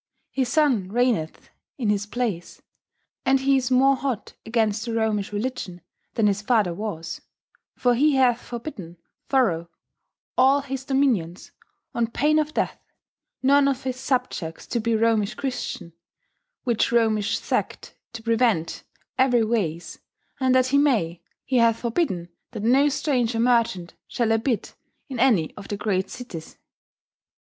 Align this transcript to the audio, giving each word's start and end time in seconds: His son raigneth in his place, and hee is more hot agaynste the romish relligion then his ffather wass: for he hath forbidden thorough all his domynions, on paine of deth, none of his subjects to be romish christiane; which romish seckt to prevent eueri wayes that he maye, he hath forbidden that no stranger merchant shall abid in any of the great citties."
His 0.31 0.49
son 0.49 0.91
raigneth 0.91 1.51
in 1.77 1.91
his 1.91 2.07
place, 2.07 2.59
and 3.23 3.39
hee 3.39 3.57
is 3.57 3.69
more 3.69 3.95
hot 3.95 4.33
agaynste 4.47 4.85
the 4.85 4.95
romish 4.95 5.31
relligion 5.31 5.81
then 6.15 6.25
his 6.25 6.41
ffather 6.41 6.75
wass: 6.75 7.21
for 7.75 7.93
he 7.93 8.15
hath 8.15 8.41
forbidden 8.41 8.97
thorough 9.29 9.69
all 10.35 10.61
his 10.61 10.85
domynions, 10.85 11.51
on 11.93 12.07
paine 12.07 12.39
of 12.39 12.51
deth, 12.55 12.79
none 13.43 13.67
of 13.67 13.83
his 13.83 13.95
subjects 13.97 14.65
to 14.65 14.79
be 14.79 14.95
romish 14.95 15.35
christiane; 15.35 15.93
which 16.63 16.91
romish 16.91 17.39
seckt 17.39 17.93
to 18.13 18.23
prevent 18.23 18.81
eueri 19.19 19.47
wayes 19.47 19.99
that 20.39 20.65
he 20.65 20.79
maye, 20.79 21.21
he 21.45 21.57
hath 21.57 21.77
forbidden 21.77 22.29
that 22.53 22.63
no 22.63 22.89
stranger 22.89 23.39
merchant 23.39 23.93
shall 24.07 24.29
abid 24.29 24.73
in 25.09 25.19
any 25.19 25.53
of 25.55 25.67
the 25.67 25.77
great 25.77 26.07
citties." 26.07 26.57